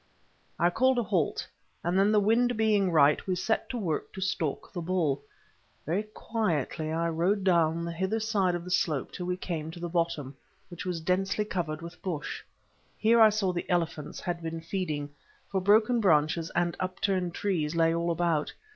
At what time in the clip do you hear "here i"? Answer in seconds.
12.97-13.29